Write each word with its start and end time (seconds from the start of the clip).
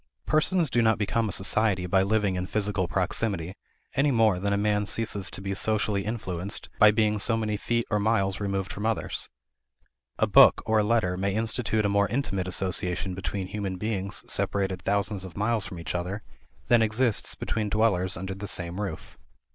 Persons 0.25 0.71
do 0.71 0.81
not 0.81 0.97
become 0.97 1.29
a 1.29 1.31
society 1.31 1.85
by 1.85 2.01
living 2.01 2.33
in 2.35 2.47
physical 2.47 2.87
proximity, 2.87 3.53
any 3.93 4.09
more 4.09 4.39
than 4.39 4.51
a 4.51 4.57
man 4.57 4.87
ceases 4.87 5.29
to 5.29 5.41
be 5.43 5.53
socially 5.53 6.05
influenced 6.05 6.69
by 6.79 6.89
being 6.89 7.19
so 7.19 7.37
many 7.37 7.55
feet 7.55 7.85
or 7.91 7.99
miles 7.99 8.39
removed 8.39 8.73
from 8.73 8.83
others. 8.83 9.29
A 10.17 10.25
book 10.25 10.63
or 10.65 10.79
a 10.79 10.83
letter 10.83 11.17
may 11.17 11.35
institute 11.35 11.85
a 11.85 11.87
more 11.89 12.07
intimate 12.07 12.47
association 12.47 13.13
between 13.13 13.45
human 13.45 13.75
beings 13.77 14.25
separated 14.27 14.81
thousands 14.81 15.23
of 15.23 15.37
miles 15.37 15.67
from 15.67 15.77
each 15.77 15.93
other 15.93 16.23
than 16.67 16.81
exists 16.81 17.35
between 17.35 17.69
dwellers 17.69 18.17
under 18.17 18.33
the 18.33 18.47
same 18.47 18.81
roof. 18.81 19.19